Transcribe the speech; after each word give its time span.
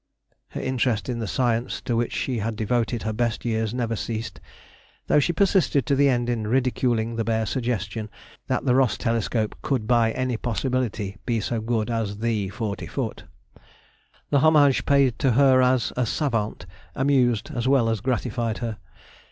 her 0.47 0.59
interest 0.61 1.09
in 1.09 1.19
the 1.19 1.27
science 1.27 1.79
to 1.79 1.95
which 1.95 2.11
she 2.11 2.39
had 2.39 2.55
devoted 2.55 3.03
her 3.03 3.13
best 3.13 3.45
years 3.45 3.71
never 3.71 3.95
ceased, 3.95 4.41
though 5.05 5.19
she 5.19 5.31
persisted 5.31 5.85
to 5.85 5.95
the 5.95 6.09
end 6.09 6.27
in 6.27 6.47
ridiculing 6.47 7.15
the 7.17 7.23
bare 7.23 7.45
suggestion 7.45 8.09
that 8.47 8.65
the 8.65 8.73
Rosse 8.73 8.97
telescope 8.97 9.55
could 9.61 9.85
by 9.85 10.11
any 10.13 10.37
possibility 10.37 11.17
be 11.27 11.39
so 11.39 11.61
good 11.61 11.91
as 11.91 12.17
the 12.17 12.49
forty 12.49 12.87
foot. 12.87 13.25
The 14.31 14.39
homage 14.39 14.87
paid 14.87 15.19
to 15.19 15.33
her 15.33 15.61
as 15.61 15.93
a 15.95 16.07
savante 16.07 16.65
amused 16.95 17.51
as 17.53 17.67
well 17.67 17.87
as 17.87 18.01
gratified 18.01 18.57
her. 18.57 18.79